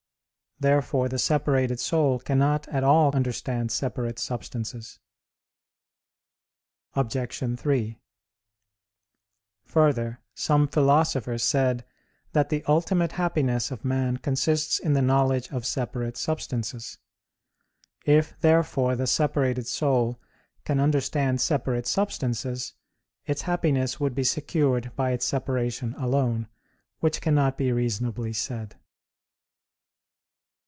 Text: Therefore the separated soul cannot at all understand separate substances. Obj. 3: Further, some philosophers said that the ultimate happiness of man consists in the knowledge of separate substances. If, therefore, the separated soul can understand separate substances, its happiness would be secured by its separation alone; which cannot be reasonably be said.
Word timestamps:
Therefore 0.63 1.09
the 1.09 1.17
separated 1.17 1.79
soul 1.79 2.19
cannot 2.19 2.67
at 2.67 2.83
all 2.83 3.15
understand 3.15 3.71
separate 3.71 4.19
substances. 4.19 4.99
Obj. 6.93 7.57
3: 7.59 7.97
Further, 9.63 10.19
some 10.35 10.67
philosophers 10.67 11.43
said 11.43 11.83
that 12.33 12.49
the 12.49 12.63
ultimate 12.67 13.13
happiness 13.13 13.71
of 13.71 13.83
man 13.83 14.17
consists 14.17 14.77
in 14.77 14.93
the 14.93 15.01
knowledge 15.01 15.51
of 15.51 15.65
separate 15.65 16.15
substances. 16.15 16.99
If, 18.05 18.39
therefore, 18.41 18.95
the 18.95 19.07
separated 19.07 19.65
soul 19.65 20.21
can 20.63 20.79
understand 20.79 21.41
separate 21.41 21.87
substances, 21.87 22.75
its 23.25 23.41
happiness 23.41 23.99
would 23.99 24.13
be 24.13 24.23
secured 24.23 24.91
by 24.95 25.09
its 25.09 25.25
separation 25.25 25.95
alone; 25.95 26.47
which 26.99 27.19
cannot 27.19 27.57
be 27.57 27.71
reasonably 27.71 28.29
be 28.29 28.33
said. 28.33 28.75